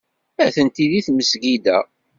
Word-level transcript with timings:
Atenti 0.45 0.85
deg 0.91 1.03
tmesgida. 1.07 1.77